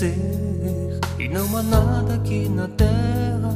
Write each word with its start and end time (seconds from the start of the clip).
ser, 0.00 0.98
e 1.18 1.28
não 1.28 1.56
há 1.56 1.62
nada 1.62 2.14
aqui 2.14 2.48
na 2.48 2.66
terra 2.68 3.54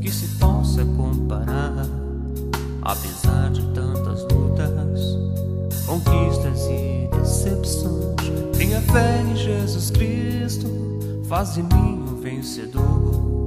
que 0.00 0.10
se 0.10 0.26
possa 0.38 0.84
comparar. 0.84 1.86
Apesar 2.82 3.50
de 3.50 3.62
tantas 3.72 4.22
lutas, 4.22 5.00
conquistas 5.86 6.66
e 6.68 7.08
decepções, 7.16 8.16
tenha 8.56 8.80
fé 8.82 9.22
em 9.22 9.36
Jesus 9.36 9.90
Cristo, 9.90 10.66
faz 11.28 11.54
de 11.54 11.62
mim 11.62 12.04
um 12.08 12.20
vencedor. 12.20 13.46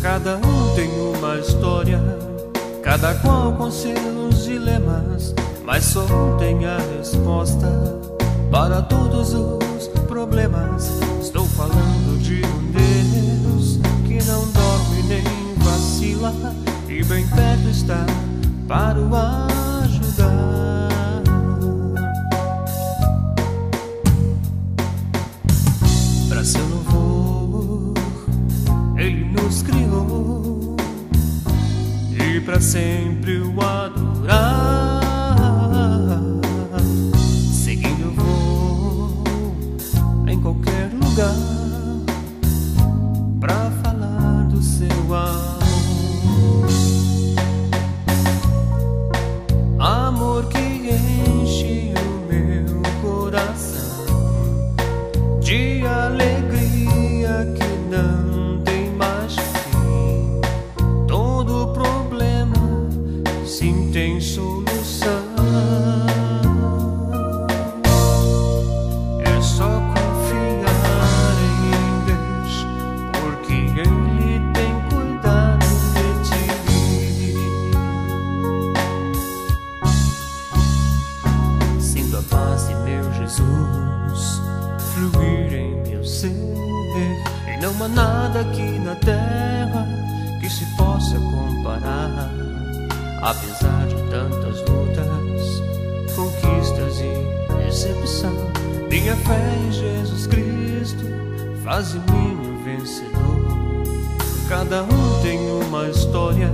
Cada 0.00 0.36
um 0.36 0.74
tem 0.74 0.88
uma 0.90 1.36
história, 1.38 2.00
cada 2.82 3.14
qual 3.16 3.52
com 3.52 3.70
seus 3.70 4.44
dilemas, 4.44 5.34
mas 5.64 5.84
só 5.84 6.36
tem 6.38 6.64
a 6.64 6.78
resposta 6.98 8.15
para 8.50 8.82
todos 8.82 9.34
os 9.34 9.88
problemas. 10.08 10.90
Estou 11.20 11.46
falando 11.46 12.18
de 12.22 12.42
um 12.44 12.72
Deus 12.72 13.78
que 14.06 14.22
não 14.24 14.46
dorme 14.50 15.02
nem 15.08 15.54
vacila 15.58 16.32
e 16.88 17.02
bem 17.04 17.26
perto 17.28 17.68
está 17.68 18.06
para 18.68 18.98
o 18.98 19.14
ajudar. 19.84 20.88
Para 26.28 26.44
seu 26.44 26.66
louvor, 26.68 27.94
Ele 28.96 29.24
nos 29.24 29.62
criou 29.62 30.76
e 32.12 32.40
para 32.40 32.60
sempre 32.60 33.40
o 33.40 33.60
adorar. 33.60 34.85
Para 43.40 43.70
falar 43.82 44.46
do 44.48 44.62
seu 44.62 44.86
amor, 45.12 46.68
amor 49.80 50.48
que 50.48 50.58
enche 50.58 51.92
o 51.96 52.32
meu 52.32 52.80
coração 53.02 54.06
de 55.40 55.84
alegria 55.84 57.52
que 57.56 57.66
não 57.90 58.62
tem 58.62 58.90
mais 58.92 59.34
fim. 59.34 60.40
Todo 61.08 61.72
problema 61.72 62.88
sim 63.44 63.90
tem 63.92 64.20
não 87.78 87.86
há 87.86 87.88
nada 87.88 88.40
aqui 88.40 88.78
na 88.78 88.94
terra 88.96 89.86
que 90.40 90.48
se 90.48 90.64
possa 90.76 91.18
comparar. 91.18 92.30
Apesar 93.22 93.86
de 93.86 93.94
tantas 94.10 94.60
lutas, 94.62 95.62
conquistas 96.14 97.00
e 97.00 97.64
decepção, 97.64 98.32
minha 98.88 99.16
fé 99.16 99.40
em 99.66 99.72
Jesus 99.72 100.26
Cristo 100.26 101.04
faz 101.64 101.92
de 101.92 101.98
mim 102.10 102.38
um 102.46 102.64
vencedor. 102.64 103.16
Cada 104.48 104.82
um 104.84 105.22
tem 105.22 105.38
uma 105.38 105.88
história, 105.88 106.50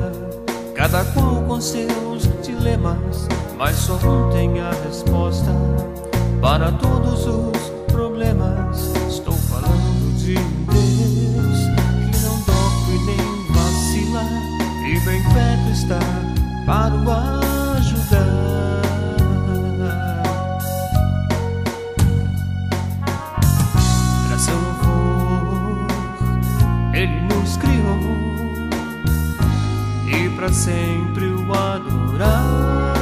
cada 0.74 1.04
qual 1.04 1.42
com 1.42 1.60
seus 1.60 2.22
dilemas, 2.42 3.28
mas 3.58 3.76
só 3.76 3.94
um 3.96 4.30
tem 4.32 4.60
a 4.60 4.70
resposta 4.86 5.52
para 6.40 6.72
todos 6.72 7.26
os 7.26 7.70
problemas. 7.92 8.92
Estou 9.08 9.34
O 16.94 17.10
ajudar. 17.76 18.82
Para 24.28 24.38
seu 24.38 24.54
louvor, 24.54 25.86
Ele 26.92 27.20
nos 27.22 27.56
criou 27.56 27.98
e 30.06 30.28
para 30.36 30.52
sempre 30.52 31.24
o 31.24 31.52
adorar. 31.54 32.92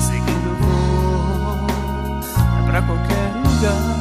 Seguindo 0.00 0.56
vou 0.60 1.66
é 2.58 2.62
para 2.66 2.82
qualquer 2.82 3.32
lugar, 3.44 3.98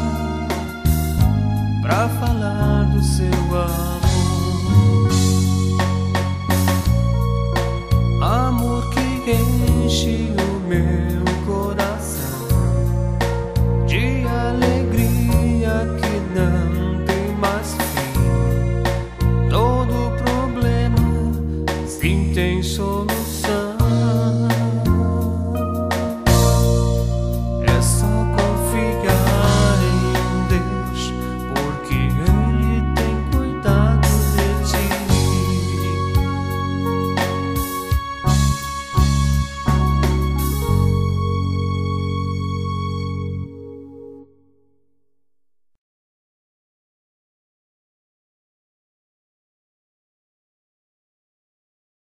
para 1.82 2.08
falar 2.08 2.84
do 2.86 3.02
seu 3.04 3.28
amor. 3.28 4.01